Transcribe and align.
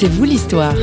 C'est 0.00 0.06
vous 0.06 0.22
l'histoire. 0.22 0.76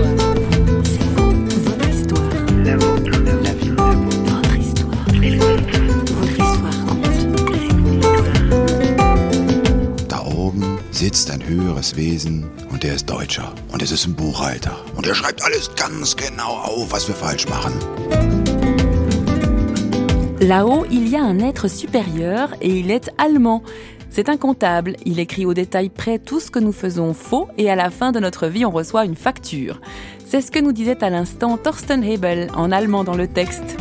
Da 10.09 10.21
oben 10.25 10.79
sitzt 10.91 11.31
ein 11.31 11.47
höheres 11.47 11.95
Wesen 11.95 12.49
und 12.69 12.83
der 12.83 12.95
ist 12.95 13.09
Deutscher. 13.09 13.53
Und 13.71 13.81
es 13.81 13.93
ist 13.93 14.05
ein 14.05 14.15
Buchhalter. 14.15 14.75
Und 14.97 15.07
er 15.07 15.15
schreibt 15.15 15.41
alles 15.45 15.73
ganz 15.77 16.17
genau 16.17 16.49
auf, 16.49 16.91
was 16.91 17.07
wir 17.07 17.15
falsch 17.15 17.47
machen. 17.47 17.71
Là-haut, 20.41 20.87
il 20.91 21.07
y 21.07 21.15
a 21.15 21.23
un 21.23 21.39
être 21.39 21.69
supérieur 21.69 22.49
et 22.59 22.79
il 22.81 22.91
est 22.91 23.09
allemand. 23.17 23.63
C'est 24.15 24.29
un 24.29 24.37
comptable, 24.37 24.95
il 25.03 25.19
écrit 25.19 25.45
au 25.45 25.53
détail 25.53 25.89
près 25.89 26.19
tout 26.19 26.39
ce 26.39 26.49
que 26.49 26.59
nous 26.59 26.71
faisons 26.71 27.13
faux 27.13 27.49
et 27.57 27.69
à 27.69 27.75
la 27.75 27.89
fin 27.89 28.13
de 28.13 28.19
notre 28.21 28.47
vie 28.47 28.63
on 28.63 28.71
reçoit 28.71 29.03
une 29.03 29.17
facture. 29.17 29.81
C'est 30.25 30.39
ce 30.39 30.51
que 30.51 30.59
nous 30.59 30.71
disait 30.71 31.03
à 31.03 31.09
l'instant 31.09 31.57
Thorsten 31.57 32.01
Hebel 32.01 32.47
en 32.55 32.71
allemand 32.71 33.03
dans 33.03 33.17
le 33.17 33.27
texte. 33.27 33.75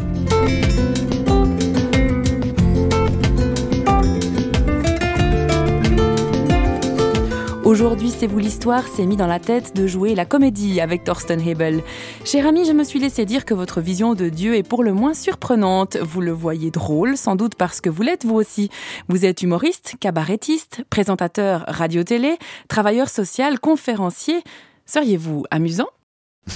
Aujourd'hui, 7.75 8.13
c'est 8.17 8.29
vous 8.29 8.39
l'histoire 8.39 8.87
s'est 8.87 9.05
mis 9.05 9.17
dans 9.17 9.27
la 9.27 9.41
tête 9.41 9.75
de 9.75 9.89
jouer 9.89 10.15
la 10.15 10.25
comédie 10.25 10.81
avec 10.81 11.03
Thorsten 11.03 11.41
Hebel. 11.41 11.83
Cher 12.25 12.47
ami, 12.47 12.65
je 12.65 12.71
me 12.71 12.85
suis 12.85 13.01
laissé 13.01 13.25
dire 13.25 13.45
que 13.45 13.53
votre 13.53 13.81
vision 13.81 14.15
de 14.15 14.29
Dieu 14.29 14.55
est 14.55 14.63
pour 14.63 14.85
le 14.85 14.93
moins 14.93 15.13
surprenante. 15.13 15.97
Vous 15.97 16.21
le 16.21 16.31
voyez 16.31 16.71
drôle, 16.71 17.17
sans 17.17 17.35
doute 17.35 17.57
parce 17.57 17.81
que 17.81 17.91
vous 17.91 18.03
l'êtes 18.03 18.25
vous 18.25 18.37
aussi. 18.37 18.71
Vous 19.09 19.25
êtes 19.25 19.43
humoriste, 19.43 19.97
cabarettiste, 19.99 20.85
présentateur 20.89 21.65
radio-télé, 21.67 22.39
travailleur 22.69 23.09
social, 23.09 23.59
conférencier. 23.59 24.45
Seriez-vous 24.87 25.43
amusant? 25.51 25.89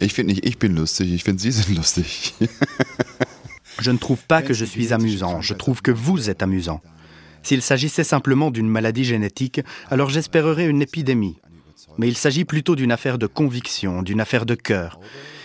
Ich 0.00 0.12
finde 0.12 0.32
nicht, 0.32 0.44
ich 0.44 0.58
bin 0.58 0.74
lustig, 0.74 1.14
ich 1.14 1.22
finde 1.22 1.40
Sie 1.40 1.52
sind 1.52 1.76
lustig. 1.76 2.34
Je 3.80 3.92
ne 3.92 3.98
trouve 3.98 4.24
pas 4.26 4.42
que 4.42 4.54
je 4.54 4.64
suis 4.64 4.92
amusant, 4.92 5.40
je 5.40 5.54
trouve 5.54 5.82
que 5.82 5.92
vous 5.92 6.28
êtes 6.28 6.42
amusant. 6.42 6.80
S'il 7.42 7.62
s'agissait 7.62 8.04
simplement 8.04 8.50
d'une 8.50 8.68
maladie 8.68 9.04
génétique, 9.04 9.60
alors 9.90 10.10
j'espérerais 10.10 10.66
une 10.66 10.82
épidémie. 10.82 11.38
Mais 11.98 12.08
il 12.08 12.16
s'agit 12.16 12.44
plutôt 12.44 12.76
d'une 12.76 12.92
affaire 12.92 13.18
de 13.18 13.26
conviction, 13.26 14.02
d'une 14.02 14.20
affaire 14.20 14.46
de 14.46 14.54
cœur. 14.54 14.98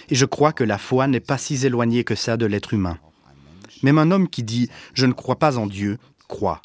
Et 0.09 0.15
je 0.15 0.25
crois 0.25 0.53
que 0.53 0.63
la 0.63 0.77
foi 0.77 1.07
n'est 1.07 1.19
pas 1.19 1.37
si 1.37 1.65
éloignée 1.65 2.03
que 2.03 2.15
ça 2.15 2.37
de 2.37 2.45
l'être 2.45 2.73
humain. 2.73 2.97
Même 3.83 3.97
un 3.97 4.11
homme 4.11 4.29
qui 4.29 4.43
dit⁇ 4.43 4.65
Je 4.93 5.05
ne 5.05 5.13
crois 5.13 5.37
pas 5.37 5.57
en 5.57 5.67
Dieu⁇ 5.67 5.93
croit. 6.27 6.61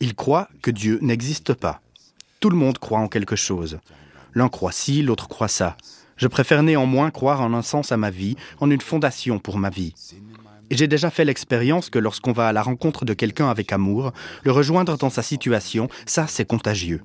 Il 0.00 0.14
croit 0.14 0.48
que 0.62 0.70
Dieu 0.70 0.98
n'existe 1.02 1.54
pas. 1.54 1.80
Tout 2.40 2.50
le 2.50 2.56
monde 2.56 2.78
croit 2.78 2.98
en 2.98 3.08
quelque 3.08 3.36
chose. 3.36 3.78
L'un 4.34 4.48
croit 4.48 4.72
ci, 4.72 5.02
l'autre 5.02 5.28
croit 5.28 5.48
ça. 5.48 5.76
Je 6.16 6.28
préfère 6.28 6.62
néanmoins 6.62 7.10
croire 7.10 7.40
en 7.40 7.52
un 7.54 7.62
sens 7.62 7.92
à 7.92 7.96
ma 7.96 8.10
vie, 8.10 8.36
en 8.60 8.70
une 8.70 8.80
fondation 8.80 9.38
pour 9.38 9.58
ma 9.58 9.70
vie. 9.70 9.94
Et 10.72 10.74
j'ai 10.74 10.88
déjà 10.88 11.10
fait 11.10 11.26
l'expérience 11.26 11.90
que 11.90 11.98
lorsqu'on 11.98 12.32
va 12.32 12.48
à 12.48 12.52
la 12.54 12.62
rencontre 12.62 13.04
de 13.04 13.12
quelqu'un 13.12 13.50
avec 13.50 13.74
amour, 13.74 14.12
le 14.42 14.52
rejoindre 14.52 14.96
dans 14.96 15.10
sa 15.10 15.20
situation, 15.22 15.90
ça 16.06 16.26
c'est 16.26 16.46
contagieux. 16.46 17.02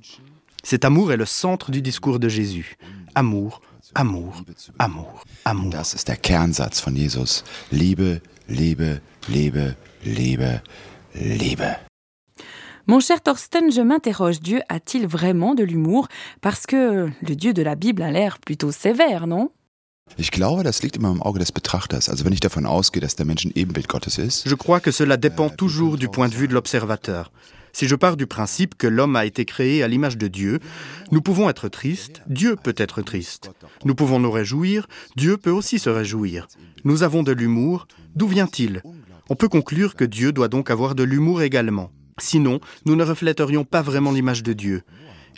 Cet 0.63 0.85
amour 0.85 1.11
est 1.11 1.17
le 1.17 1.25
centre 1.25 1.69
du 1.69 1.81
discours 1.81 2.17
de 2.17 2.29
Jésus. 2.29 2.77
Amour, 3.13 3.59
amour, 3.93 4.41
amour, 4.79 5.21
amour. 5.43 5.69
Das 5.69 5.93
ist 5.93 6.07
der 6.07 6.15
Kernsatz 6.15 6.79
von 6.79 6.95
Jesus. 6.95 7.43
Liebe, 7.69 8.21
Liebe, 8.47 9.01
Liebe, 9.27 9.75
Liebe, 10.05 10.61
Liebe. 11.13 11.75
Mon 12.85 13.01
cher 13.01 13.21
Thorsten, 13.21 13.69
je 13.69 13.81
m'interroge, 13.81 14.39
Dieu 14.39 14.61
a-t-il 14.69 15.07
vraiment 15.07 15.55
de 15.55 15.65
l'humour? 15.65 16.07
Parce 16.39 16.65
que 16.65 17.09
le 17.21 17.35
Dieu 17.35 17.51
de 17.51 17.63
la 17.63 17.75
Bible 17.75 18.01
a 18.01 18.11
l'air 18.11 18.39
plutôt 18.39 18.71
sévère, 18.71 19.27
non? 19.27 19.51
Ich 20.15 20.31
glaube, 20.31 20.63
das 20.63 20.81
liegt 20.81 20.95
immer 20.95 21.11
im 21.11 21.21
Auge 21.21 21.39
des 21.39 21.51
Betrachters. 21.51 22.09
Also 22.09 22.25
wenn 22.25 22.33
ich 22.33 22.39
davon 22.39 22.65
ausgehe, 22.65 23.01
dass 23.01 23.15
der 23.15 23.25
Mensch 23.25 23.45
ein 23.45 23.51
Ebenbild 23.53 23.87
Gottes 23.87 24.17
ist, 24.17 24.47
Je 24.47 24.55
crois 24.55 24.79
que 24.79 24.91
cela 24.91 25.17
dépend 25.17 25.49
toujours 25.49 25.97
du 25.97 26.07
point 26.07 26.29
de 26.29 26.35
vue 26.35 26.47
de 26.47 26.53
l'observateur. 26.53 27.31
Si 27.73 27.87
je 27.87 27.95
pars 27.95 28.17
du 28.17 28.25
principe 28.25 28.75
que 28.75 28.87
l'homme 28.87 29.15
a 29.15 29.25
été 29.25 29.45
créé 29.45 29.83
à 29.83 29.87
l'image 29.87 30.17
de 30.17 30.27
Dieu, 30.27 30.59
nous 31.11 31.21
pouvons 31.21 31.47
être 31.47 31.69
tristes, 31.69 32.23
Dieu 32.27 32.55
peut 32.55 32.73
être 32.77 33.03
triste. 33.03 33.51
Nous 33.85 33.93
pouvons 33.93 34.19
nous 34.19 34.31
réjouir, 34.31 34.87
Dieu 35.15 35.37
peut 35.37 35.51
aussi 35.51 35.77
se 35.77 35.91
réjouir. 35.91 36.47
Nous 36.85 37.03
avons 37.03 37.21
de 37.21 37.31
l'humour, 37.31 37.87
d'où 38.15 38.27
vient-il? 38.27 38.81
On 39.29 39.35
peut 39.35 39.49
conclure 39.49 39.95
que 39.95 40.05
Dieu 40.05 40.31
doit 40.31 40.47
donc 40.47 40.71
avoir 40.71 40.95
de 40.95 41.03
l'humour 41.03 41.43
également. 41.43 41.91
Sinon, 42.17 42.59
nous 42.85 42.95
ne 42.95 43.03
reflèterions 43.03 43.63
pas 43.63 43.83
vraiment 43.83 44.11
l'image 44.11 44.41
de 44.41 44.53
Dieu. 44.53 44.81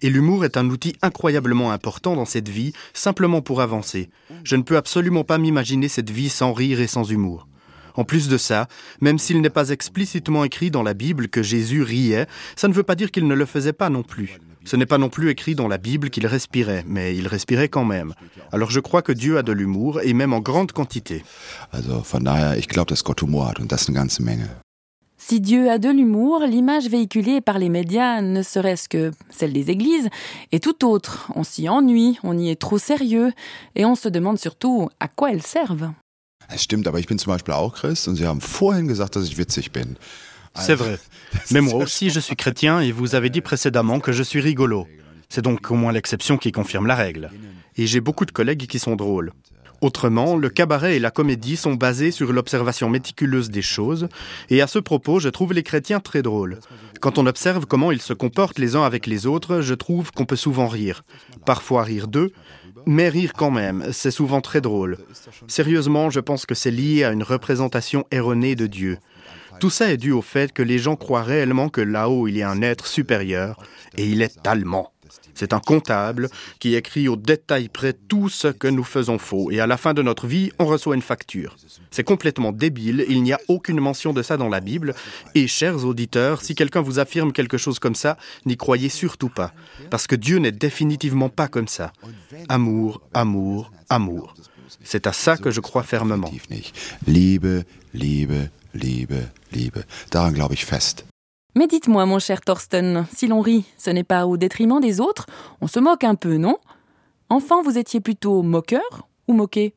Et 0.02 0.10
l'humour 0.10 0.46
est 0.46 0.58
un 0.58 0.70
outil 0.70 0.96
incroyablement 1.02 1.72
important 1.72 2.16
dans 2.16 2.26
cette 2.26 2.50
vie, 2.50 2.74
simplement 2.94 3.42
pour 3.42 3.62
avancer. 3.62 4.10
Je 4.44 4.56
ne 4.56 4.64
peux 4.64 4.78
absolument 4.78 5.24
pas 5.24 5.38
m'imaginer 5.38 5.88
cette 5.88 6.10
vie 6.10 6.30
sans 6.30 6.54
rire 6.54 6.80
et 6.80 6.88
sans 6.88 7.10
humour. 7.10 7.48
En 7.96 8.06
plus 8.06 8.30
de 8.30 8.38
ça, 8.38 8.68
même 9.02 9.20
s'il 9.20 9.42
n'est 9.42 9.50
pas 9.50 9.70
explicitement 9.70 10.46
écrit 10.46 10.72
dans 10.72 10.84
la 10.84 10.94
Bible 10.94 11.28
que 11.28 11.44
Jésus 11.44 11.84
riait, 11.84 12.28
ça 12.56 12.68
ne 12.68 12.74
veut 12.74 12.84
pas 12.84 12.96
dire 12.96 13.12
qu'il 13.12 13.28
ne 13.28 13.36
le 13.36 13.46
faisait 13.46 13.74
pas 13.74 13.90
non 13.90 14.04
plus. 14.04 14.40
Ce 14.66 14.76
n'est 14.76 14.86
pas 14.86 14.98
non 14.98 15.10
plus 15.10 15.30
écrit 15.30 15.56
dans 15.56 15.68
la 15.68 15.78
Bible 15.78 16.10
qu'il 16.10 16.28
respirait, 16.28 16.84
mais 16.86 17.16
il 17.16 17.28
respirait 17.28 17.70
quand 17.70 17.86
même. 17.86 18.14
Alors 18.52 18.72
je 18.72 18.80
crois 18.80 19.02
que 19.02 19.12
Dieu 19.12 19.38
a 19.38 19.44
de 19.44 19.52
l'humour, 19.52 20.02
et 20.02 20.14
même 20.14 20.34
en 20.34 20.40
grande 20.40 20.72
quantité. 20.72 21.24
also 21.72 22.20
glaube. 22.68 22.90
Si 25.30 25.42
Dieu 25.42 25.70
a 25.70 25.78
de 25.78 25.90
l'humour, 25.90 26.42
l'image 26.48 26.88
véhiculée 26.90 27.40
par 27.40 27.60
les 27.60 27.70
médias, 27.70 28.20
ne 28.20 28.42
serait-ce 28.42 28.90
que 28.90 29.12
celle 29.30 29.54
des 29.54 29.70
églises, 29.70 30.10
est 30.52 30.64
tout 30.64 30.84
autre. 30.84 31.32
On 31.36 31.44
s'y 31.44 31.70
ennuie, 31.70 32.18
on 32.24 32.36
y 32.36 32.50
est 32.50 32.60
trop 32.60 32.80
sérieux, 32.80 33.32
et 33.76 33.86
on 33.86 33.94
se 33.94 34.10
demande 34.10 34.40
surtout 34.40 34.90
à 35.00 35.08
quoi 35.08 35.32
elles 35.32 35.44
servent. 35.44 35.92
Es 36.50 36.58
stimmt, 36.58 36.88
aber 36.88 36.98
ich 36.98 37.06
bin 37.06 37.20
zum 37.20 37.32
Beispiel 37.32 37.54
auch 37.54 37.76
Christ 37.76 38.08
und 38.08 38.16
Sie 38.16 38.26
haben 38.26 38.42
vorhin 38.42 38.88
gesagt, 38.88 39.16
dass 39.16 39.28
ich 39.28 39.38
witzig 39.38 39.72
bin. 39.72 39.98
C'est 40.56 40.74
vrai. 40.74 40.98
Mais 41.52 41.62
moi 41.62 41.76
aussi, 41.76 42.10
je 42.10 42.20
suis 42.20 42.36
chrétien 42.36 42.80
et 42.80 42.92
vous 42.92 43.14
avez 43.14 43.30
dit 43.30 43.42
précédemment 43.42 44.00
que 44.00 44.12
je 44.12 44.24
suis 44.24 44.42
rigolo. 44.42 44.88
C'est 45.30 45.44
donc 45.44 45.70
au 45.70 45.76
moins 45.76 45.92
l'exception 45.92 46.40
qui 46.40 46.52
confirme 46.52 46.88
la 46.88 46.96
règle. 46.96 47.30
Et 47.78 47.86
j'ai 47.86 48.02
beaucoup 48.02 48.26
de 48.26 48.32
collègues 48.32 48.66
qui 48.66 48.80
sont 48.80 48.96
drôles. 48.96 49.32
Autrement, 49.82 50.36
le 50.36 50.50
cabaret 50.50 50.96
et 50.96 51.00
la 51.00 51.12
comédie 51.12 51.56
sont 51.56 51.74
basés 51.74 52.12
sur 52.12 52.34
l'observation 52.34 52.90
méticuleuse 52.90 53.50
des 53.50 53.62
choses, 53.62 54.08
et 54.50 54.62
à 54.62 54.68
ce 54.68 54.80
propos, 54.80 55.20
je 55.20 55.30
trouve 55.30 55.54
les 55.54 55.64
chrétiens 55.64 56.00
très 56.00 56.22
drôles. 56.22 56.60
Quand 57.00 57.18
on 57.18 57.26
observe 57.26 57.66
comment 57.66 57.92
ils 57.92 58.02
se 58.02 58.14
comportent 58.14 58.60
les 58.60 58.76
uns 58.76 58.84
avec 58.84 59.08
les 59.08 59.26
autres, 59.26 59.62
je 59.62 59.74
trouve 59.74 60.12
qu'on 60.12 60.26
peut 60.26 60.36
souvent 60.36 60.68
rire. 60.68 61.04
Parfois 61.46 61.84
rire 61.84 62.08
d'eux, 62.08 62.32
mais 62.86 63.10
rire 63.10 63.34
quand 63.34 63.52
même, 63.52 63.86
c'est 63.92 64.12
souvent 64.12 64.42
très 64.42 64.62
drôle. 64.62 64.98
Sérieusement, 65.48 66.10
je 66.10 66.20
pense 66.20 66.46
que 66.46 66.56
c'est 66.56 66.72
lié 66.72 67.04
à 67.04 67.12
une 67.12 67.24
représentation 67.24 68.06
erronée 68.12 68.56
de 68.56 68.68
Dieu. 68.68 68.98
Tout 69.60 69.70
ça 69.70 69.92
est 69.92 69.98
dû 69.98 70.12
au 70.12 70.22
fait 70.22 70.54
que 70.54 70.64
les 70.64 70.78
gens 70.78 70.96
croient 70.96 71.24
réellement 71.24 71.70
que 71.70 71.82
là-haut 71.82 72.28
il 72.28 72.38
y 72.38 72.42
a 72.42 72.50
un 72.50 72.62
être 72.62 72.88
supérieur, 72.88 73.62
et 73.98 74.08
il 74.08 74.22
est 74.22 74.46
allemand. 74.48 74.92
C'est 75.34 75.54
un 75.54 75.60
comptable 75.60 76.30
qui 76.60 76.76
écrit 76.76 77.08
au 77.08 77.16
détail 77.16 77.70
près 77.70 77.94
tout 77.94 78.30
ce 78.30 78.48
que 78.48 78.68
nous 78.68 78.84
faisons 78.84 79.18
faux, 79.18 79.52
et 79.52 79.60
à 79.60 79.68
la 79.68 79.78
fin 79.78 79.94
de 79.94 80.02
notre 80.02 80.28
vie, 80.28 80.52
on 80.60 80.66
reçoit 80.66 80.96
une 80.96 81.02
facture. 81.02 81.56
C'est 81.92 82.04
complètement 82.04 82.52
débile, 82.52 83.06
il 83.10 83.24
n'y 83.24 83.34
a 83.34 83.40
aucune 83.48 83.80
mention 83.80 84.14
de 84.14 84.22
ça 84.22 84.38
dans 84.38 84.50
la 84.50 84.60
Bible, 84.60 84.94
et 85.36 85.48
chers 85.48 85.86
auditeurs, 85.86 86.42
si 86.42 86.56
quelqu'un 86.56 86.82
vous 86.82 87.00
affirme 87.00 87.34
quelque 87.34 87.58
chose 87.58 87.80
comme 87.80 87.96
ça, 87.96 88.18
n'y 88.46 88.58
croyez 88.58 88.90
surtout 88.90 89.30
pas, 89.30 89.54
parce 89.90 90.08
que 90.08 90.16
Dieu 90.16 90.38
n'est 90.38 90.52
définitivement 90.52 91.30
pas 91.30 91.48
comme 91.48 91.68
ça. 91.68 91.94
Amour, 92.48 93.02
amour, 93.14 93.72
amour. 93.90 94.36
C'est 94.84 95.08
à 95.08 95.14
ça 95.14 95.38
que 95.38 95.52
je 95.52 95.60
crois 95.60 95.84
fermement. 95.84 96.32
Liebe, 97.08 97.64
Liebe, 97.94 98.50
Liebe, 98.74 99.26
Liebe. 99.52 99.84
Mais 101.60 101.68
dites-moi, 101.68 102.06
mon 102.06 102.20
cher 102.20 102.40
Thorsten, 102.40 103.06
si 103.14 103.28
l'on 103.28 103.42
rit, 103.42 103.66
ce 103.78 103.90
n'est 103.90 104.06
pas 104.06 104.26
au 104.26 104.38
détriment 104.38 104.80
des 104.80 105.02
autres 105.02 105.26
On 105.60 105.68
se 105.68 105.82
moque 105.82 106.06
un 106.06 106.16
peu, 106.16 106.38
non? 106.38 106.58
Enfant, 107.28 107.62
vous 107.62 107.78
étiez 107.78 108.00
plutôt 108.00 108.44
moqueur 108.44 109.10
ou 109.28 109.34
moqué? 109.34 109.74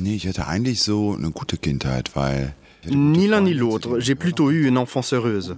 Nee, 0.00 0.16
ich 0.16 0.26
hatte 0.26 0.48
eigentlich 0.48 0.82
so 0.82 1.14
eine 1.14 1.30
gute 1.30 1.56
Kindheit, 1.60 2.10
weil 2.16 2.52
Ni 2.90 3.28
l'un 3.28 3.42
ni 3.42 3.54
l'autre, 3.54 4.00
j'ai 4.00 4.16
plutôt 4.16 4.50
eu 4.50 4.66
une 4.66 4.76
enfance 4.76 5.12
heureuse. 5.12 5.54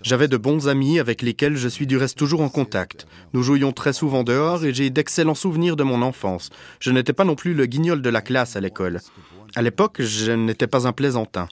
J'avais 0.00 0.26
de 0.26 0.38
bons 0.38 0.68
amis 0.68 0.98
avec 0.98 1.20
lesquels 1.20 1.56
je 1.56 1.68
suis 1.68 1.86
du 1.86 1.98
reste 1.98 2.16
toujours 2.16 2.40
en 2.40 2.48
contact. 2.48 3.06
Nous 3.34 3.42
jouions 3.42 3.72
très 3.72 3.92
souvent 3.92 4.24
dehors 4.24 4.64
et 4.64 4.72
j'ai 4.72 4.88
d'excellents 4.88 5.34
souvenirs 5.34 5.76
de 5.76 5.84
mon 5.84 6.00
enfance. 6.00 6.48
Je 6.80 6.90
n'étais 6.92 7.12
pas 7.12 7.24
non 7.24 7.34
plus 7.34 7.52
le 7.52 7.66
guignol 7.66 8.00
de 8.00 8.08
la 8.08 8.22
classe 8.22 8.56
à 8.56 8.60
l'école. 8.60 9.02
À 9.54 9.60
l'époque, 9.60 10.00
je 10.00 10.32
n'étais 10.32 10.66
pas 10.66 10.88
un 10.88 10.92
plaisantin. 10.92 11.46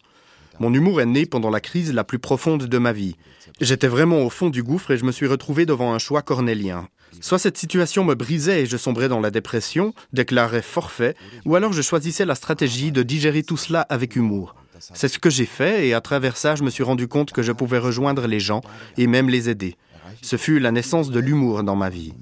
Mon 0.63 0.73
humour 0.73 1.01
est 1.01 1.07
né 1.07 1.27
pendant 1.27 1.51
la 1.51 1.59
crise 1.59 1.93
la 1.93 2.05
plus 2.05 2.21
profonde 2.21 2.67
de 2.67 2.79
ma 2.79 2.93
vie. 2.93 3.17
J'étais 3.61 3.89
vraiment 3.89 4.21
au 4.21 4.31
fond 4.31 4.49
du 4.49 4.63
gouffre 4.63 4.93
et 4.93 4.97
je 4.97 5.05
me 5.05 5.11
suis 5.11 5.27
retrouvé 5.27 5.67
devant 5.67 5.93
un 5.93 5.99
choix 5.99 6.23
cornélien. 6.23 6.87
Soit 7.21 7.41
cette 7.41 7.59
situation 7.59 8.05
me 8.05 8.15
brisait 8.15 8.63
et 8.63 8.67
je 8.67 8.77
sombrais 8.77 9.09
dans 9.09 9.19
la 9.19 9.33
dépression, 9.33 9.93
déclarais 10.13 10.63
forfait, 10.63 11.17
ou 11.47 11.57
alors 11.57 11.73
je 11.73 11.83
choisissais 11.83 12.25
la 12.25 12.37
stratégie 12.37 12.93
de 12.93 13.03
digérer 13.03 13.43
tout 13.43 13.57
cela 13.57 13.81
avec 13.81 14.15
humour. 14.15 14.55
C'est 14.79 15.09
ce 15.09 15.19
que 15.19 15.31
j'ai 15.31 15.47
fait 15.47 15.89
et 15.89 15.95
à 15.95 16.01
travers 16.01 16.37
ça, 16.37 16.55
je 16.55 16.63
me 16.63 16.71
suis 16.71 16.85
rendu 16.85 17.09
compte 17.09 17.33
que 17.33 17.43
je 17.43 17.51
pouvais 17.51 17.79
rejoindre 17.79 18.29
les 18.29 18.39
gens 18.39 18.61
et 18.97 19.09
même 19.09 19.29
les 19.29 19.51
aider. 19.51 19.77
Ce 20.23 20.37
fut 20.37 20.61
la 20.61 20.71
naissance 20.71 21.11
de 21.11 21.19
l'humour 21.19 21.65
dans 21.65 21.75
ma 21.75 21.91
vie. 21.91 22.15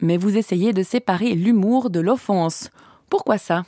Mais 0.00 0.18
vous 0.18 0.36
essayez 0.36 0.72
de 0.72 0.84
séparer 0.84 1.34
l'humour 1.34 1.90
de 1.90 1.98
l'offense. 1.98 2.70
Pourquoi 3.10 3.38
ça? 3.38 3.64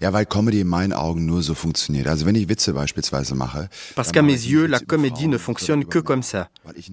Ja, 0.00 0.12
weil 0.12 0.26
Comedy 0.26 0.60
in 0.60 0.66
meinen 0.66 0.92
Augen 0.92 1.26
nur 1.26 1.42
so 1.42 1.54
funktioniert. 1.54 2.08
Also 2.08 2.26
wenn 2.26 2.34
ich 2.34 2.48
Witze 2.48 2.72
beispielsweise 2.72 3.34
mache. 3.34 3.68
Parce 3.94 4.10
qu'à 4.10 4.22
mes 4.22 4.32
yeux, 4.32 4.66
la 4.66 4.80
comédie 4.80 5.28
ne 5.28 5.38
fonctionne 5.38 5.84
que 5.84 6.00
comme 6.00 6.22
ça. 6.22 6.48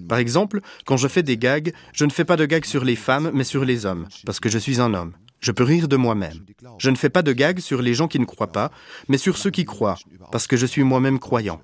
Par 0.08 0.18
exemple, 0.18 0.60
quand 0.84 0.96
je 0.96 1.08
fais 1.08 1.22
des 1.22 1.36
gags, 1.36 1.72
je 1.92 2.04
ne 2.04 2.10
fais 2.10 2.24
pas 2.24 2.36
de 2.36 2.46
gags 2.46 2.64
sur 2.64 2.84
les 2.84 2.96
femmes, 2.96 3.30
mais 3.34 3.44
sur 3.44 3.64
les 3.64 3.84
hommes, 3.86 4.06
parce 4.24 4.38
que 4.38 4.48
je 4.48 4.58
suis 4.58 4.80
un 4.80 4.94
homme. 4.94 5.12
Je 5.40 5.52
peux 5.52 5.64
rire 5.64 5.88
de 5.88 5.96
moi-même. 5.96 6.44
Je 6.78 6.90
ne 6.90 6.96
fais 6.96 7.08
pas 7.08 7.22
de 7.22 7.32
gags 7.32 7.60
sur 7.60 7.82
les 7.82 7.94
gens 7.94 8.08
qui 8.08 8.20
ne 8.20 8.26
croient 8.26 8.52
pas, 8.52 8.70
mais 9.08 9.18
sur 9.18 9.38
ceux 9.38 9.50
qui 9.50 9.64
croient, 9.64 9.98
parce 10.30 10.46
que 10.46 10.56
je 10.56 10.66
suis 10.66 10.84
moi-même 10.84 11.18
croyant. 11.18 11.60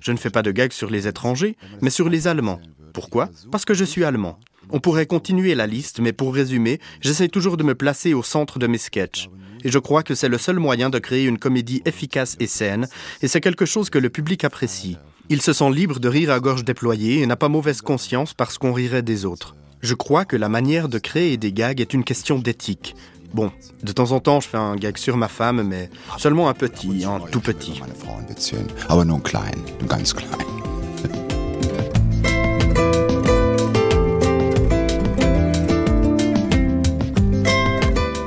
Je 0.00 0.12
ne 0.12 0.16
fais 0.16 0.30
pas 0.30 0.42
de 0.42 0.50
gags 0.50 0.72
sur 0.72 0.90
les 0.90 1.06
étrangers, 1.06 1.56
mais 1.82 1.90
sur 1.90 2.08
les 2.08 2.26
Allemands. 2.26 2.60
Pourquoi? 2.92 3.30
Parce 3.52 3.64
que 3.64 3.74
je 3.74 3.84
suis 3.84 4.02
allemand. 4.02 4.40
On 4.68 4.80
pourrait 4.80 5.06
continuer 5.06 5.54
la 5.54 5.66
liste, 5.66 6.00
mais 6.00 6.12
pour 6.12 6.34
résumer, 6.34 6.80
j'essaie 7.00 7.28
toujours 7.28 7.56
de 7.56 7.64
me 7.64 7.74
placer 7.74 8.14
au 8.14 8.22
centre 8.22 8.58
de 8.58 8.66
mes 8.66 8.78
sketchs. 8.78 9.30
Et 9.64 9.70
je 9.70 9.78
crois 9.78 10.02
que 10.02 10.14
c'est 10.14 10.28
le 10.28 10.38
seul 10.38 10.58
moyen 10.58 10.90
de 10.90 10.98
créer 10.98 11.24
une 11.24 11.38
comédie 11.38 11.82
efficace 11.84 12.36
et 12.40 12.46
saine, 12.46 12.88
et 13.22 13.28
c'est 13.28 13.40
quelque 13.40 13.66
chose 13.66 13.90
que 13.90 13.98
le 13.98 14.10
public 14.10 14.44
apprécie. 14.44 14.96
Il 15.28 15.42
se 15.42 15.52
sent 15.52 15.70
libre 15.70 16.00
de 16.00 16.08
rire 16.08 16.30
à 16.30 16.40
gorge 16.40 16.64
déployée 16.64 17.20
et 17.20 17.26
n'a 17.26 17.36
pas 17.36 17.48
mauvaise 17.48 17.82
conscience 17.82 18.34
parce 18.34 18.58
qu'on 18.58 18.72
rirait 18.72 19.02
des 19.02 19.24
autres. 19.24 19.54
Je 19.80 19.94
crois 19.94 20.24
que 20.24 20.36
la 20.36 20.48
manière 20.48 20.88
de 20.88 20.98
créer 20.98 21.36
des 21.36 21.52
gags 21.52 21.80
est 21.80 21.94
une 21.94 22.04
question 22.04 22.38
d'éthique. 22.38 22.94
Bon, 23.32 23.52
de 23.82 23.92
temps 23.92 24.10
en 24.10 24.20
temps, 24.20 24.40
je 24.40 24.48
fais 24.48 24.56
un 24.56 24.74
gag 24.76 24.96
sur 24.96 25.16
ma 25.16 25.28
femme, 25.28 25.62
mais 25.62 25.88
seulement 26.18 26.48
un 26.48 26.54
petit, 26.54 27.04
un 27.04 27.20
tout 27.20 27.40
petit. 27.40 27.80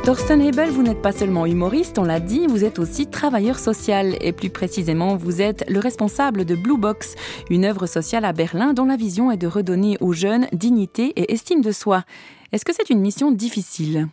Thorsten 0.04 0.42
Hebel, 0.42 0.70
vous 0.70 0.84
n'êtes 0.84 1.02
pas 1.02 1.14
seulement 1.14 1.46
humoriste, 1.46 1.98
on 1.98 2.04
l'a 2.04 2.20
dit, 2.20 2.46
vous 2.46 2.66
êtes 2.66 2.78
aussi 2.78 3.08
travailleur 3.08 3.58
social 3.58 4.18
et 4.20 4.34
plus 4.34 4.50
précisément, 4.50 5.16
vous 5.16 5.42
êtes 5.42 5.64
le 5.70 5.80
responsable 5.80 6.44
de 6.44 6.56
Blue 6.56 6.78
Box, 6.78 7.16
une 7.50 7.64
œuvre 7.64 7.86
sociale 7.86 8.26
à 8.26 8.34
Berlin 8.34 8.74
dont 8.74 8.84
la 8.84 8.98
vision 8.98 9.32
est 9.32 9.38
de 9.38 9.48
redonner 9.48 9.98
aux 10.02 10.12
jeunes 10.12 10.48
dignité 10.52 11.14
et 11.16 11.32
estime 11.32 11.62
de 11.62 11.72
soi. 11.72 12.04
Est-ce 12.52 12.66
que 12.66 12.74
c'est 12.74 12.90
une 12.90 13.00
mission 13.00 13.32
difficile? 13.32 14.10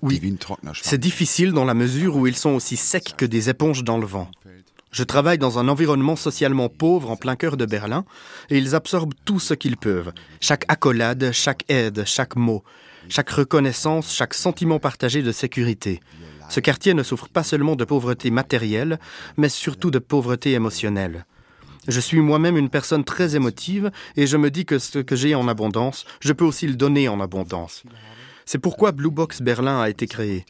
Oui, 0.00 0.18
C'est 0.82 0.96
difficile 0.96 1.52
dans 1.52 1.66
la 1.66 1.74
mesure 1.74 2.16
où 2.16 2.26
ils 2.26 2.36
sont 2.36 2.54
aussi 2.54 2.78
secs 2.78 3.14
que 3.18 3.26
des 3.26 3.50
éponges 3.50 3.84
dans 3.84 3.98
le 3.98 4.06
vent. 4.06 4.30
Je 4.92 5.04
travaille 5.04 5.36
dans 5.36 5.58
un 5.58 5.68
environnement 5.68 6.16
socialement 6.16 6.70
pauvre 6.70 7.10
en 7.10 7.16
plein 7.16 7.36
cœur 7.36 7.58
de 7.58 7.66
Berlin 7.66 8.06
et 8.48 8.56
ils 8.56 8.74
absorbent 8.74 9.12
tout 9.26 9.40
ce 9.40 9.52
qu'ils 9.52 9.76
peuvent. 9.76 10.12
Chaque 10.40 10.64
accolade, 10.68 11.32
chaque 11.32 11.64
aide, 11.68 12.04
chaque 12.06 12.34
mot, 12.34 12.64
chaque 13.08 13.30
reconnaissance, 13.30 14.14
chaque 14.14 14.34
sentiment 14.34 14.78
partagé 14.78 15.22
de 15.22 15.32
sécurité. 15.32 16.00
Ce 16.48 16.60
quartier 16.60 16.94
ne 16.94 17.02
souffre 17.02 17.28
pas 17.28 17.42
seulement 17.42 17.76
de 17.76 17.84
pauvreté 17.84 18.30
matérielle, 18.30 18.98
mais 19.36 19.48
surtout 19.48 19.90
de 19.90 19.98
pauvreté 19.98 20.52
émotionnelle. 20.52 21.26
Je 21.88 22.00
suis 22.00 22.20
moi-même 22.20 22.56
une 22.56 22.70
personne 22.70 23.04
très 23.04 23.36
émotive 23.36 23.90
et 24.16 24.26
je 24.26 24.36
me 24.36 24.50
dis 24.50 24.64
que 24.64 24.78
ce 24.78 24.98
que 24.98 25.14
j'ai 25.14 25.34
en 25.34 25.46
abondance, 25.48 26.04
je 26.20 26.32
peux 26.32 26.44
aussi 26.44 26.66
le 26.66 26.74
donner 26.74 27.08
en 27.08 27.20
abondance. 27.20 27.84
C'est 28.44 28.58
pourquoi 28.58 28.92
Blue 28.92 29.10
Box 29.10 29.42
Berlin 29.42 29.80
a 29.80 29.90
été 29.90 30.06
créé. 30.06 30.44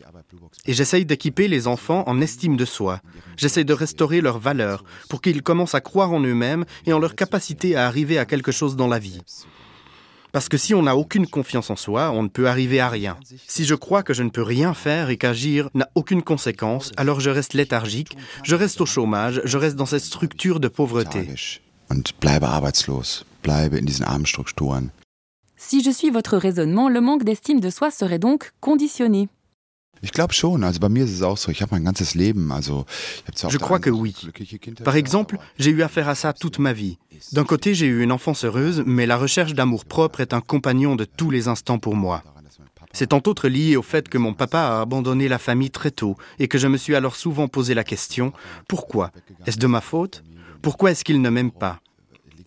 Et 0.66 0.74
j'essaye 0.74 1.06
d'équiper 1.06 1.48
les 1.48 1.66
enfants 1.66 2.04
en 2.06 2.20
estime 2.20 2.56
de 2.56 2.66
soi. 2.66 3.00
J'essaye 3.38 3.64
de 3.64 3.72
restaurer 3.72 4.20
leurs 4.20 4.38
valeurs 4.38 4.84
pour 5.08 5.22
qu'ils 5.22 5.42
commencent 5.42 5.74
à 5.74 5.80
croire 5.80 6.12
en 6.12 6.20
eux-mêmes 6.20 6.66
et 6.84 6.92
en 6.92 6.98
leur 6.98 7.14
capacité 7.14 7.74
à 7.74 7.86
arriver 7.86 8.18
à 8.18 8.26
quelque 8.26 8.52
chose 8.52 8.76
dans 8.76 8.86
la 8.86 8.98
vie. 8.98 9.22
Parce 10.36 10.50
que 10.50 10.58
si 10.58 10.74
on 10.74 10.82
n'a 10.82 10.98
aucune 10.98 11.26
confiance 11.26 11.70
en 11.70 11.76
soi, 11.76 12.10
on 12.10 12.22
ne 12.22 12.28
peut 12.28 12.46
arriver 12.46 12.78
à 12.78 12.90
rien. 12.90 13.16
Si 13.46 13.64
je 13.64 13.74
crois 13.74 14.02
que 14.02 14.12
je 14.12 14.22
ne 14.22 14.28
peux 14.28 14.42
rien 14.42 14.74
faire 14.74 15.08
et 15.08 15.16
qu'agir 15.16 15.70
n'a 15.72 15.88
aucune 15.94 16.22
conséquence, 16.22 16.92
alors 16.98 17.20
je 17.20 17.30
reste 17.30 17.54
léthargique, 17.54 18.18
je 18.42 18.54
reste 18.54 18.82
au 18.82 18.84
chômage, 18.84 19.40
je 19.44 19.56
reste 19.56 19.76
dans 19.76 19.86
cette 19.86 20.04
structure 20.04 20.60
de 20.60 20.68
pauvreté. 20.68 21.24
tagisch 21.24 21.62
und 21.88 22.02
bleibe 22.20 22.44
arbeitslos, 22.44 23.24
bleibe 23.42 23.76
in 23.76 23.86
diesen 23.86 24.04
armen 24.04 24.26
Strukturen. 24.26 24.90
Si 25.56 25.82
je 25.82 25.90
suis 25.90 26.10
votre 26.10 26.36
raisonnement, 26.36 26.90
le 26.90 27.00
manque 27.00 27.24
d'estime 27.24 27.60
de 27.60 27.70
soi 27.70 27.90
serait 27.90 28.18
donc 28.18 28.50
conditionné. 28.60 29.30
Ich 30.02 30.12
glaube 30.12 30.34
schon, 30.34 30.62
also 30.62 30.78
bei 30.78 30.90
mir 30.90 31.04
ist 31.04 31.14
es 31.14 31.22
auch 31.22 31.38
so, 31.38 31.50
ich 31.50 31.62
habe 31.62 31.74
mein 31.74 31.84
ganzes 31.84 32.14
Leben, 32.14 32.52
also 32.52 32.84
ich 33.20 33.24
habe 33.26 33.34
zwar 33.34 33.48
auf 33.48 33.52
Je 33.52 33.58
crois 33.58 33.80
que 33.80 33.90
oui. 33.90 34.14
Par 34.84 34.96
exemple, 34.96 35.38
j'ai 35.58 35.70
eu 35.70 35.82
affaire 35.82 36.08
à 36.08 36.14
ça 36.14 36.34
toute 36.34 36.58
ma 36.58 36.74
vie. 36.74 36.98
D'un 37.32 37.44
côté, 37.44 37.74
j'ai 37.74 37.86
eu 37.86 38.02
une 38.02 38.12
enfance 38.12 38.44
heureuse, 38.44 38.82
mais 38.86 39.06
la 39.06 39.16
recherche 39.16 39.54
d'amour 39.54 39.84
propre 39.84 40.20
est 40.20 40.34
un 40.34 40.40
compagnon 40.40 40.96
de 40.96 41.04
tous 41.04 41.30
les 41.30 41.48
instants 41.48 41.78
pour 41.78 41.94
moi. 41.96 42.22
C'est 42.92 43.12
entre 43.12 43.28
autres 43.28 43.48
lié 43.48 43.76
au 43.76 43.82
fait 43.82 44.08
que 44.08 44.16
mon 44.16 44.32
papa 44.32 44.58
a 44.58 44.80
abandonné 44.80 45.28
la 45.28 45.38
famille 45.38 45.70
très 45.70 45.90
tôt 45.90 46.16
et 46.38 46.48
que 46.48 46.56
je 46.56 46.66
me 46.66 46.78
suis 46.78 46.94
alors 46.94 47.16
souvent 47.16 47.46
posé 47.46 47.74
la 47.74 47.84
question 47.84 48.32
pourquoi? 48.68 49.10
Est-ce 49.46 49.58
de 49.58 49.66
ma 49.66 49.82
faute? 49.82 50.24
Pourquoi 50.62 50.92
est-ce 50.92 51.04
qu'il 51.04 51.20
ne 51.20 51.28
m'aime 51.28 51.50
pas? 51.50 51.80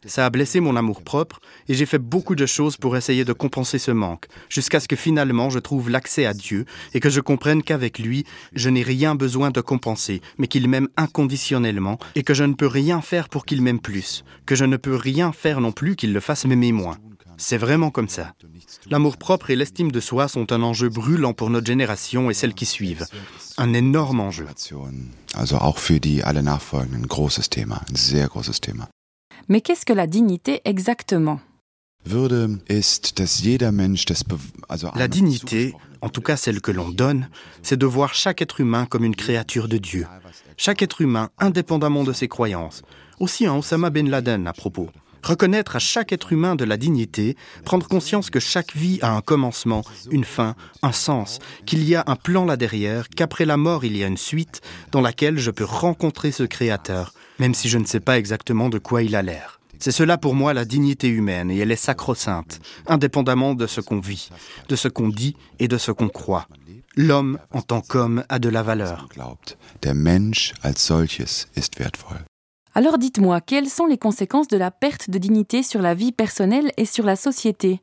Ça 0.06 0.26
a 0.26 0.30
blessé 0.30 0.60
mon 0.60 0.76
amour 0.76 1.04
propre 1.04 1.40
et 1.68 1.74
j'ai 1.74 1.86
fait 1.86 2.00
beaucoup 2.00 2.36
de 2.36 2.46
choses 2.46 2.78
pour 2.78 2.96
essayer 2.96 3.26
de 3.26 3.34
compenser 3.34 3.80
ce 3.80 3.92
manque, 3.92 4.28
jusqu'à 4.50 4.80
ce 4.80 4.88
que 4.88 4.96
finalement 4.96 5.50
je 5.50 5.60
trouve 5.60 5.90
l'accès 5.90 6.26
à 6.26 6.34
Dieu 6.34 6.66
et 6.94 7.00
que 7.00 7.10
je 7.10 7.22
comprenne 7.22 7.64
qu'avec 7.64 8.00
lui, 8.00 8.26
je 8.54 8.70
n'ai 8.70 8.84
rien 8.84 9.16
besoin 9.16 9.52
de 9.52 9.62
compenser, 9.62 10.22
mais 10.38 10.48
qu'il 10.48 10.68
m'aime 10.68 10.90
inconditionnellement 10.98 12.00
et 12.16 12.24
que 12.24 12.34
je 12.34 12.44
ne 12.44 12.54
peux 12.54 12.68
rien 12.68 13.02
faire 13.02 13.30
pour 13.30 13.46
qu'il 13.46 13.62
m'aime 13.62 13.80
plus, 13.80 14.24
que 14.46 14.56
je 14.56 14.66
ne 14.66 14.78
peux 14.78 14.96
rien 14.96 15.32
faire 15.32 15.62
non 15.62 15.72
plus 15.72 15.96
qu'il 15.96 16.14
le 16.14 16.20
fasse 16.20 16.46
m'aimer 16.46 16.72
moins. 16.72 16.98
C'est 17.38 17.58
vraiment 17.58 17.90
comme 17.90 18.10
ça. 18.10 18.34
L'amour 18.90 19.16
propre 19.16 19.50
et 19.50 19.56
l'estime 19.56 19.92
de 19.92 20.02
soi 20.02 20.28
sont 20.28 20.52
un 20.52 20.62
enjeu 20.62 20.90
brûlant 20.90 21.34
pour 21.34 21.50
notre 21.50 21.68
génération 21.68 22.30
et 22.30 22.34
celles 22.34 22.54
qui 22.54 22.66
suivent. 22.66 23.06
Un 23.58 23.74
énorme 23.74 24.20
enjeu. 24.20 24.46
Also 25.36 25.58
auch 25.58 25.78
für 25.78 26.00
die 26.00 26.24
alle 26.24 26.44
nachfolgenden 26.44 27.08
großes 27.08 27.50
Thema, 27.50 27.82
ein 27.90 27.96
sehr 27.96 28.28
großes 28.28 28.60
Thema. 28.60 28.90
Mais 29.52 29.62
qu'est-ce 29.62 29.84
que 29.84 29.94
la 29.94 30.06
dignité 30.06 30.62
exactement? 30.64 31.40
La 34.96 35.08
dignité, 35.08 35.74
en 36.02 36.10
tout 36.10 36.22
cas 36.22 36.38
celle 36.38 36.62
que 36.62 36.72
l'on 36.72 36.90
donne, 36.90 37.30
c'est 37.64 37.76
de 37.76 37.86
voir 37.88 38.14
chaque 38.14 38.44
être 38.44 38.62
humain 38.62 38.86
comme 38.86 39.04
une 39.04 39.16
créature 39.16 39.68
de 39.68 39.80
Dieu. 39.80 40.06
Chaque 40.56 40.84
être 40.84 41.02
humain, 41.02 41.30
indépendamment 41.40 42.04
de 42.04 42.14
ses 42.14 42.28
croyances. 42.28 42.84
Aussi 43.20 43.48
un 43.48 43.56
Osama 43.56 43.90
Ben 43.90 44.08
Laden 44.08 44.46
à 44.46 44.54
propos. 44.54 44.88
Reconnaître 45.24 45.76
à 45.76 45.80
chaque 45.80 46.14
être 46.14 46.32
humain 46.32 46.56
de 46.56 46.64
la 46.64 46.78
dignité, 46.78 47.36
prendre 47.66 47.88
conscience 47.88 48.30
que 48.30 48.40
chaque 48.40 48.76
vie 48.76 49.00
a 49.02 49.16
un 49.16 49.22
commencement, 49.22 49.84
une 50.12 50.26
fin, 50.26 50.56
un 50.84 50.92
sens, 50.92 51.40
qu'il 51.66 51.84
y 51.84 51.96
a 51.96 52.04
un 52.06 52.16
plan 52.16 52.46
là 52.46 52.56
derrière, 52.56 53.10
qu'après 53.10 53.46
la 53.46 53.58
mort 53.58 53.84
il 53.84 53.98
y 53.98 54.04
a 54.04 54.08
une 54.08 54.16
suite 54.16 54.62
dans 54.92 55.02
laquelle 55.02 55.40
je 55.40 55.50
peux 55.50 55.66
rencontrer 55.66 56.32
ce 56.32 56.44
Créateur, 56.44 57.14
même 57.40 57.54
si 57.54 57.70
je 57.70 57.78
ne 57.78 57.86
sais 57.86 58.00
pas 58.00 58.18
exactement 58.18 58.70
de 58.70 58.78
quoi 58.78 59.02
il 59.02 59.16
a 59.16 59.22
l'air. 59.22 59.60
C'est 59.80 59.92
cela 59.92 60.18
pour 60.18 60.36
moi 60.36 60.54
la 60.54 60.66
dignité 60.66 61.08
humaine 61.08 61.50
et 61.50 61.58
elle 61.58 61.72
est 61.72 61.78
sacro-sainte, 61.78 62.60
indépendamment 62.86 63.56
de 63.56 63.66
ce 63.66 63.80
qu'on 63.80 64.00
vit, 64.00 64.30
de 64.68 64.76
ce 64.76 64.90
qu'on 64.90 65.08
dit 65.08 65.36
et 65.60 65.70
de 65.70 65.78
ce 65.78 65.92
qu'on 65.92 66.10
croit. 66.10 66.48
L'homme 66.98 67.40
en 67.52 67.62
tant 67.62 67.80
qu'homme 67.80 68.26
a 68.28 68.40
de 68.40 68.50
la 68.50 68.62
valeur. 68.62 69.08
glaubt. 69.10 69.58
Der 69.82 69.94
Mensch 69.94 70.54
als 70.62 70.86
solches 70.86 71.48
ist 71.56 71.80
wertvoll. 71.80 72.20
Alors 72.76 72.98
dites-moi, 72.98 73.42
quelles 73.42 73.70
sont 73.70 73.86
les 73.86 73.98
conséquences 73.98 74.48
de 74.48 74.58
la 74.58 74.70
perte 74.70 75.10
de 75.10 75.18
dignité 75.18 75.64
sur 75.64 75.82
la 75.82 75.96
vie 75.96 76.12
personnelle 76.12 76.72
et 76.78 76.86
sur 76.86 77.06
la 77.06 77.16
société? 77.16 77.82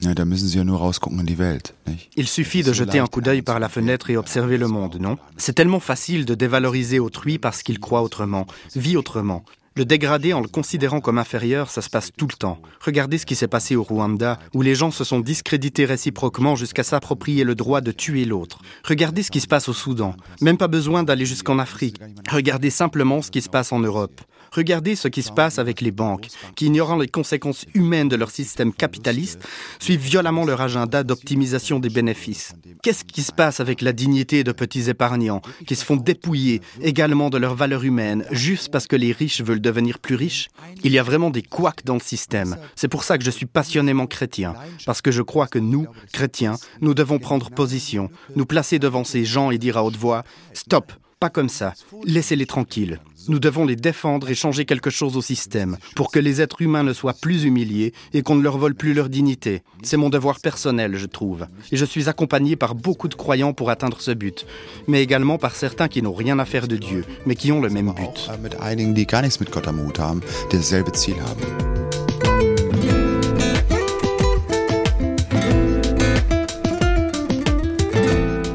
Ja, 0.00 0.14
da 0.14 0.24
müssen 0.24 0.48
Sie 0.48 0.58
ja 0.58 0.64
nur 0.64 0.78
rausgucken 0.78 1.20
in 1.20 1.26
die 1.26 1.38
Welt, 1.38 1.72
nicht? 1.86 2.10
Il 2.16 2.26
suffit 2.26 2.62
de 2.62 2.72
jeter 2.72 3.00
un 3.00 3.06
coup 3.06 3.22
d'œil 3.22 3.42
par 3.42 3.58
la 3.58 3.68
fenêtre 3.68 4.10
et 4.10 4.16
observer 4.18 4.58
le 4.58 4.68
monde, 4.68 4.98
non? 5.00 5.16
C'est 5.38 5.54
tellement 5.54 5.80
facile 5.80 6.26
de 6.26 6.34
dévaloriser 6.34 6.98
autrui 6.98 7.38
parce 7.38 7.62
qu'il 7.62 7.80
croit 7.80 8.02
autrement, 8.02 8.46
vit 8.74 8.96
autrement. 8.96 9.42
Le 9.74 9.84
dégrader 9.84 10.32
en 10.32 10.40
le 10.40 10.48
considérant 10.48 11.00
comme 11.02 11.18
inférieur, 11.18 11.68
ça 11.68 11.82
se 11.82 11.90
passe 11.90 12.10
tout 12.16 12.26
le 12.26 12.34
temps. 12.34 12.58
Regardez 12.80 13.18
ce 13.18 13.26
qui 13.26 13.34
s'est 13.34 13.46
passé 13.46 13.76
au 13.76 13.82
Rwanda, 13.82 14.38
où 14.54 14.62
les 14.62 14.74
gens 14.74 14.90
se 14.90 15.04
sont 15.04 15.20
discrédités 15.20 15.84
réciproquement 15.84 16.56
jusqu'à 16.56 16.82
s'approprier 16.82 17.44
le 17.44 17.54
droit 17.54 17.82
de 17.82 17.92
tuer 17.92 18.24
l'autre. 18.24 18.60
Regardez 18.84 19.22
ce 19.22 19.30
qui 19.30 19.40
se 19.40 19.46
passe 19.46 19.68
au 19.68 19.74
Soudan. 19.74 20.16
Même 20.40 20.56
pas 20.56 20.68
besoin 20.68 21.02
d'aller 21.02 21.26
jusqu'en 21.26 21.58
Afrique. 21.58 22.00
Regardez 22.30 22.70
simplement 22.70 23.20
ce 23.20 23.30
qui 23.30 23.42
se 23.42 23.50
passe 23.50 23.70
en 23.70 23.80
Europe. 23.80 24.22
Regardez 24.52 24.96
ce 24.96 25.08
qui 25.08 25.22
se 25.22 25.32
passe 25.32 25.58
avec 25.58 25.80
les 25.80 25.90
banques, 25.90 26.28
qui, 26.54 26.66
ignorant 26.66 26.96
les 26.96 27.08
conséquences 27.08 27.64
humaines 27.74 28.08
de 28.08 28.16
leur 28.16 28.30
système 28.30 28.72
capitaliste, 28.72 29.46
suivent 29.78 30.00
violemment 30.00 30.44
leur 30.44 30.60
agenda 30.60 31.02
d'optimisation 31.02 31.78
des 31.78 31.90
bénéfices. 31.90 32.54
Qu'est-ce 32.82 33.04
qui 33.04 33.22
se 33.22 33.32
passe 33.32 33.60
avec 33.60 33.80
la 33.80 33.92
dignité 33.92 34.44
de 34.44 34.52
petits 34.52 34.88
épargnants, 34.90 35.42
qui 35.66 35.76
se 35.76 35.84
font 35.84 35.96
dépouiller 35.96 36.60
également 36.80 37.30
de 37.30 37.38
leurs 37.38 37.54
valeurs 37.54 37.84
humaines, 37.84 38.24
juste 38.30 38.70
parce 38.70 38.86
que 38.86 38.96
les 38.96 39.12
riches 39.12 39.40
veulent 39.42 39.60
devenir 39.60 39.98
plus 39.98 40.14
riches? 40.14 40.48
Il 40.84 40.92
y 40.92 40.98
a 40.98 41.02
vraiment 41.02 41.30
des 41.30 41.42
couacs 41.42 41.84
dans 41.84 41.94
le 41.94 42.00
système. 42.00 42.56
C'est 42.74 42.88
pour 42.88 43.04
ça 43.04 43.18
que 43.18 43.24
je 43.24 43.30
suis 43.30 43.46
passionnément 43.46 44.06
chrétien, 44.06 44.54
parce 44.84 45.02
que 45.02 45.10
je 45.10 45.22
crois 45.22 45.46
que 45.46 45.58
nous, 45.58 45.86
chrétiens, 46.12 46.56
nous 46.80 46.94
devons 46.94 47.18
prendre 47.18 47.50
position, 47.50 48.10
nous 48.34 48.46
placer 48.46 48.78
devant 48.78 49.04
ces 49.04 49.24
gens 49.24 49.50
et 49.50 49.58
dire 49.58 49.76
à 49.76 49.84
haute 49.84 49.96
voix, 49.96 50.24
Stop, 50.52 50.92
pas 51.20 51.30
comme 51.30 51.48
ça, 51.48 51.74
laissez-les 52.04 52.46
tranquilles. 52.46 53.00
Nous 53.28 53.40
devons 53.40 53.64
les 53.64 53.74
défendre 53.74 54.30
et 54.30 54.34
changer 54.34 54.64
quelque 54.64 54.90
chose 54.90 55.16
au 55.16 55.22
système 55.22 55.78
pour 55.96 56.12
que 56.12 56.20
les 56.20 56.40
êtres 56.40 56.62
humains 56.62 56.84
ne 56.84 56.92
soient 56.92 57.12
plus 57.12 57.44
humiliés 57.44 57.92
et 58.12 58.22
qu'on 58.22 58.36
ne 58.36 58.42
leur 58.42 58.56
vole 58.56 58.74
plus 58.74 58.94
leur 58.94 59.08
dignité. 59.08 59.62
C'est 59.82 59.96
mon 59.96 60.10
devoir 60.10 60.38
personnel, 60.40 60.96
je 60.96 61.06
trouve. 61.06 61.46
Et 61.72 61.76
je 61.76 61.84
suis 61.84 62.08
accompagné 62.08 62.54
par 62.54 62.76
beaucoup 62.76 63.08
de 63.08 63.14
croyants 63.14 63.52
pour 63.52 63.70
atteindre 63.70 64.00
ce 64.00 64.12
but, 64.12 64.46
mais 64.86 65.02
également 65.02 65.38
par 65.38 65.56
certains 65.56 65.88
qui 65.88 66.02
n'ont 66.02 66.14
rien 66.14 66.38
à 66.38 66.44
faire 66.44 66.68
de 66.68 66.76
Dieu, 66.76 67.04
mais 67.26 67.34
qui 67.34 67.50
ont 67.50 67.60
le 67.60 67.68
même 67.68 67.92
but. 67.92 68.30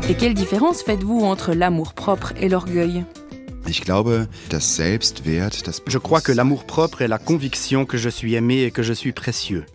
Et 0.09 0.15
quelle 0.15 0.33
différence 0.33 0.81
faites-vous 0.83 1.21
entre 1.21 1.53
l'amour 1.53 1.93
propre 1.93 2.33
et 2.37 2.47
l'orgueil? 2.47 3.05
Je 5.87 5.97
crois 5.97 6.21
que 6.21 6.31
l'amour 6.31 6.65
propre 6.65 7.01
est 7.01 7.07
la 7.07 7.17
conviction 7.17 7.85
que 7.85 7.97
je 7.97 8.09
suis 8.09 8.35
aimé 8.35 8.63
et 8.63 8.71
que 8.71 8.83
je 8.83 8.93
suis 8.93 9.11
précieux. 9.11 9.65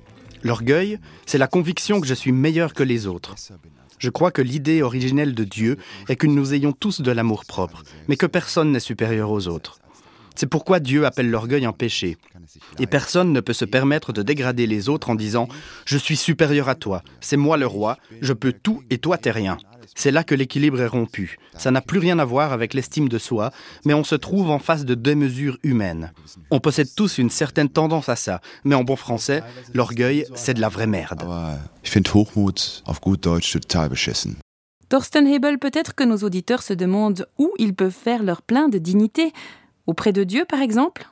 L'orgueil, 0.42 0.98
c'est 1.26 1.38
la 1.38 1.48
conviction 1.48 2.00
que 2.00 2.06
je 2.06 2.14
suis 2.14 2.32
meilleur 2.32 2.72
que 2.72 2.82
les 2.82 3.06
autres. 3.06 3.34
Je 3.98 4.10
crois 4.10 4.30
que 4.30 4.42
l'idée 4.42 4.82
originelle 4.82 5.34
de 5.34 5.44
Dieu 5.44 5.78
est 6.08 6.16
que 6.16 6.26
nous 6.26 6.54
ayons 6.54 6.72
tous 6.72 7.00
de 7.00 7.10
l'amour 7.10 7.44
propre, 7.44 7.82
mais 8.08 8.16
que 8.16 8.26
personne 8.26 8.72
n'est 8.72 8.80
supérieur 8.80 9.30
aux 9.30 9.48
autres. 9.48 9.78
C'est 10.34 10.46
pourquoi 10.46 10.80
Dieu 10.80 11.06
appelle 11.06 11.30
l'orgueil 11.30 11.64
un 11.64 11.72
péché. 11.72 12.18
Et 12.78 12.86
personne 12.86 13.32
ne 13.32 13.40
peut 13.40 13.52
se 13.52 13.64
permettre 13.64 14.12
de 14.12 14.22
dégrader 14.22 14.66
les 14.66 14.88
autres 14.88 15.10
en 15.10 15.14
disant⁇ 15.14 15.44
Je 15.84 15.98
suis 15.98 16.16
supérieur 16.16 16.68
à 16.68 16.74
toi, 16.74 17.02
c'est 17.20 17.36
moi 17.36 17.56
le 17.56 17.66
roi, 17.66 17.98
je 18.20 18.32
peux 18.32 18.52
tout 18.52 18.82
et 18.90 18.98
toi 18.98 19.18
t'es 19.18 19.30
rien⁇ 19.30 19.54
c'est 19.96 20.10
là 20.10 20.24
que 20.24 20.34
l'équilibre 20.34 20.80
est 20.80 20.86
rompu. 20.86 21.38
Ça 21.56 21.70
n'a 21.70 21.80
plus 21.80 21.98
rien 21.98 22.18
à 22.18 22.24
voir 22.24 22.52
avec 22.52 22.74
l'estime 22.74 23.08
de 23.08 23.18
soi, 23.18 23.50
mais 23.84 23.94
on 23.94 24.04
se 24.04 24.14
trouve 24.14 24.50
en 24.50 24.58
face 24.58 24.84
de 24.84 24.94
deux 24.94 25.14
mesures 25.14 25.58
humaines. 25.62 26.12
On 26.50 26.60
possède 26.60 26.94
tous 26.94 27.18
une 27.18 27.30
certaine 27.30 27.68
tendance 27.68 28.08
à 28.08 28.16
ça, 28.16 28.40
mais 28.64 28.74
en 28.74 28.84
bon 28.84 28.96
français, 28.96 29.42
l'orgueil, 29.74 30.26
c'est 30.34 30.54
de 30.54 30.60
la 30.60 30.68
vraie 30.68 30.86
merde. 30.86 31.24
Thorsten 34.88 35.26
Hebel, 35.26 35.58
peut-être 35.58 35.94
que 35.94 36.04
nos 36.04 36.18
auditeurs 36.18 36.62
se 36.62 36.74
demandent 36.74 37.26
où 37.38 37.52
ils 37.58 37.74
peuvent 37.74 37.90
faire 37.90 38.22
leur 38.22 38.42
plein 38.42 38.68
de 38.68 38.78
dignité. 38.78 39.32
Auprès 39.86 40.12
de 40.12 40.24
Dieu, 40.24 40.44
par 40.48 40.60
exemple? 40.60 41.10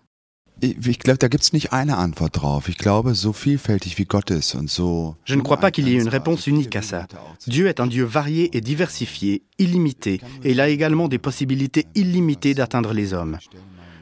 Ich 0.61 0.99
glaube, 0.99 1.19
da 1.19 1.29
gibt 1.29 1.43
es 1.43 1.53
nicht 1.53 1.73
eine 1.73 1.97
Antwort 1.97 2.41
drauf. 2.41 2.69
Ich 2.69 2.79
glaube, 2.79 3.15
so 3.15 3.33
vielfältig 3.33 3.99
wie 3.99 4.05
Gott 4.05 4.31
ist 4.31 4.55
und 4.55 4.71
so. 4.71 5.17
Je 5.25 5.35
ne 5.35 5.43
crois 5.43 5.59
pas 5.59 5.71
qu'il 5.71 5.89
y 5.89 5.97
ait 5.97 6.01
une 6.01 6.09
réponse 6.09 6.47
unique 6.47 6.77
à 6.77 6.83
ça. 6.83 7.07
Dieu 7.47 7.67
est 7.67 7.81
un 7.81 7.87
Dieu 7.87 8.05
varié 8.05 8.57
et 8.57 8.61
diversifié, 8.61 9.43
illimité, 9.59 10.21
et 10.43 10.53
il 10.53 10.61
a 10.61 10.69
également 10.69 11.09
des 11.09 11.19
possibilités 11.19 11.87
illimitées 11.95 12.55
d'atteindre 12.55 12.93
les 12.93 13.13
hommes. 13.13 13.39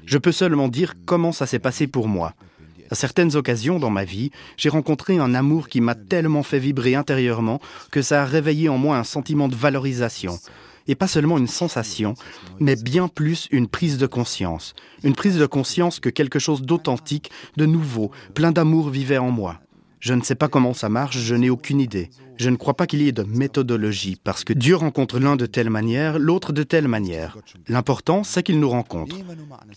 Je 0.04 0.18
peux 0.18 0.32
seulement 0.32 0.68
dire 0.68 0.94
comment 1.06 1.32
ça 1.32 1.46
s'est 1.46 1.58
passé 1.58 1.86
pour 1.86 2.08
moi. 2.08 2.34
À 2.90 2.94
certaines 2.94 3.36
occasions 3.36 3.78
dans 3.78 3.88
ma 3.88 4.04
vie, 4.04 4.30
j'ai 4.58 4.68
rencontré 4.68 5.18
un 5.18 5.32
amour 5.34 5.68
qui 5.68 5.80
m'a 5.80 5.94
tellement 5.94 6.42
fait 6.42 6.58
vibrer 6.58 6.94
intérieurement 6.94 7.60
que 7.90 8.02
ça 8.02 8.22
a 8.22 8.26
réveillé 8.26 8.68
en 8.68 8.76
moi 8.76 8.98
un 8.98 9.04
sentiment 9.04 9.48
de 9.48 9.54
valorisation, 9.54 10.38
et 10.88 10.94
pas 10.94 11.06
seulement 11.06 11.38
une 11.38 11.48
sensation, 11.48 12.14
mais 12.60 12.76
bien 12.76 13.08
plus 13.08 13.48
une 13.50 13.68
prise 13.68 13.98
de 13.98 14.06
conscience. 14.06 14.74
Une 15.04 15.14
prise 15.14 15.38
de 15.38 15.46
conscience 15.46 16.00
que 16.00 16.08
quelque 16.08 16.38
chose 16.38 16.62
d'authentique, 16.62 17.30
de 17.56 17.66
nouveau, 17.66 18.10
plein 18.34 18.52
d'amour 18.52 18.90
vivait 18.90 19.18
en 19.18 19.30
moi. 19.30 19.60
Je 20.02 20.14
ne 20.14 20.22
sais 20.22 20.34
pas 20.34 20.48
comment 20.48 20.74
ça 20.74 20.88
marche, 20.88 21.16
je 21.16 21.36
n'ai 21.36 21.48
aucune 21.48 21.80
idée. 21.80 22.10
Je 22.36 22.50
ne 22.50 22.56
crois 22.56 22.74
pas 22.74 22.88
qu'il 22.88 23.02
y 23.02 23.06
ait 23.06 23.12
de 23.12 23.22
méthodologie, 23.22 24.16
parce 24.24 24.42
que 24.42 24.52
Dieu 24.52 24.74
rencontre 24.74 25.20
l'un 25.20 25.36
de 25.36 25.46
telle 25.46 25.70
manière, 25.70 26.18
l'autre 26.18 26.52
de 26.52 26.64
telle 26.64 26.88
manière. 26.88 27.38
L'important, 27.68 28.24
c'est 28.24 28.42
qu'il 28.42 28.58
nous 28.58 28.68
rencontre. 28.68 29.14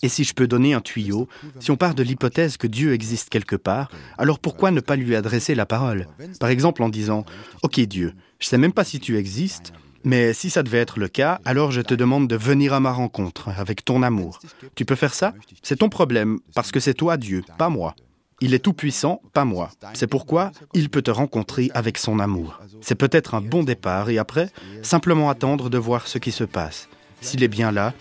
Et 0.01 0.09
si 0.09 0.23
je 0.23 0.33
peux 0.33 0.47
donner 0.47 0.73
un 0.73 0.81
tuyau, 0.81 1.27
si 1.59 1.69
on 1.69 1.75
part 1.75 1.93
de 1.93 2.01
l'hypothèse 2.01 2.57
que 2.57 2.65
Dieu 2.65 2.93
existe 2.93 3.29
quelque 3.29 3.55
part, 3.55 3.91
alors 4.17 4.39
pourquoi 4.39 4.71
ne 4.71 4.79
pas 4.79 4.95
lui 4.95 5.15
adresser 5.15 5.53
la 5.53 5.67
parole? 5.67 6.07
Par 6.39 6.49
exemple 6.49 6.81
en 6.81 6.89
disant⁇ 6.89 7.21
Ok 7.61 7.79
Dieu, 7.81 8.15
je 8.39 8.47
ne 8.47 8.49
sais 8.49 8.57
même 8.57 8.73
pas 8.73 8.83
si 8.83 8.99
tu 8.99 9.17
existes, 9.17 9.73
mais 10.05 10.33
si 10.33 10.49
ça 10.49 10.63
devait 10.63 10.77
être 10.77 10.99
le 10.99 11.07
cas, 11.07 11.39
alors 11.43 11.71
je 11.71 11.81
te 11.81 11.93
demande 11.93 12.27
de 12.27 12.35
venir 12.35 12.73
à 12.73 12.79
ma 12.79 12.91
rencontre 12.91 13.49
avec 13.49 13.83
ton 13.83 14.03
amour. 14.03 14.39
Tu 14.75 14.85
peux 14.85 14.95
faire 14.95 15.13
ça? 15.13 15.33
C'est 15.63 15.77
ton 15.77 15.89
problème, 15.89 16.39
parce 16.53 16.71
que 16.71 16.79
c'est 16.79 16.93
toi 16.93 17.17
Dieu, 17.17 17.43
pas 17.57 17.69
moi. 17.69 17.95
Il 18.41 18.53
est 18.53 18.59
tout-puissant, 18.59 19.21
pas 19.33 19.45
moi. 19.45 19.71
C'est 19.93 20.07
pourquoi 20.07 20.51
il 20.73 20.89
peut 20.89 21.01
te 21.01 21.11
rencontrer 21.11 21.71
avec 21.73 21.97
son 21.97 22.19
amour. 22.19 22.59
C'est 22.81 22.95
peut-être 22.95 23.33
un 23.33 23.41
bon 23.41 23.63
départ 23.63 24.09
et 24.09 24.17
après, 24.17 24.49
simplement 24.81 25.29
attendre 25.29 25.69
de 25.69 25.77
voir 25.77 26.07
ce 26.07 26.17
qui 26.17 26.31
se 26.31 26.43
passe. 26.43 26.87
S'il 27.21 27.43
est 27.43 27.47
bien 27.47 27.71
là, 27.71 27.93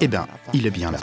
eh 0.00 0.08
bien, 0.08 0.26
il 0.52 0.66
est 0.66 0.70
bien 0.70 0.90
là. 0.90 0.98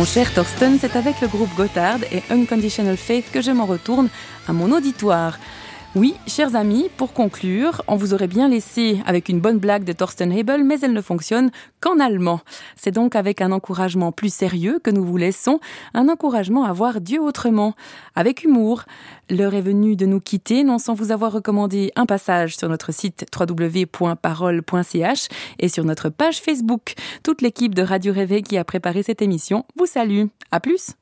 Mon 0.00 0.06
cher 0.06 0.32
Thorsten, 0.32 0.78
c'est 0.80 0.96
avec 0.96 1.20
le 1.20 1.28
groupe 1.28 1.54
Gotthard 1.58 1.98
et 2.10 2.22
Unconditional 2.30 2.96
Faith 2.96 3.30
que 3.30 3.42
je 3.42 3.50
m'en 3.50 3.66
retourne 3.66 4.08
à 4.48 4.54
mon 4.54 4.72
auditoire. 4.72 5.38
Oui, 5.96 6.14
chers 6.28 6.54
amis, 6.54 6.88
pour 6.96 7.12
conclure, 7.12 7.82
on 7.88 7.96
vous 7.96 8.14
aurait 8.14 8.28
bien 8.28 8.48
laissé 8.48 9.02
avec 9.06 9.28
une 9.28 9.40
bonne 9.40 9.58
blague 9.58 9.82
de 9.82 9.92
Thorsten 9.92 10.30
Hebel, 10.30 10.62
mais 10.62 10.78
elle 10.82 10.92
ne 10.92 11.00
fonctionne 11.00 11.50
qu'en 11.80 11.98
allemand. 11.98 12.42
C'est 12.76 12.92
donc 12.92 13.16
avec 13.16 13.40
un 13.40 13.50
encouragement 13.50 14.12
plus 14.12 14.32
sérieux 14.32 14.78
que 14.84 14.90
nous 14.90 15.04
vous 15.04 15.16
laissons, 15.16 15.58
un 15.92 16.08
encouragement 16.08 16.62
à 16.62 16.72
voir 16.72 17.00
Dieu 17.00 17.20
autrement, 17.20 17.74
avec 18.14 18.44
humour. 18.44 18.84
L'heure 19.30 19.54
est 19.54 19.60
venue 19.60 19.96
de 19.96 20.06
nous 20.06 20.20
quitter, 20.20 20.62
non 20.62 20.78
sans 20.78 20.94
vous 20.94 21.10
avoir 21.10 21.32
recommandé 21.32 21.90
un 21.96 22.06
passage 22.06 22.56
sur 22.56 22.68
notre 22.68 22.92
site 22.92 23.26
www.parole.ch 23.36 25.28
et 25.58 25.68
sur 25.68 25.84
notre 25.84 26.08
page 26.08 26.40
Facebook. 26.40 26.94
Toute 27.24 27.42
l'équipe 27.42 27.74
de 27.74 27.82
Radio 27.82 28.12
Réveil 28.12 28.44
qui 28.44 28.58
a 28.58 28.64
préparé 28.64 29.02
cette 29.02 29.22
émission 29.22 29.64
vous 29.76 29.86
salue. 29.86 30.26
À 30.52 30.60
plus! 30.60 30.94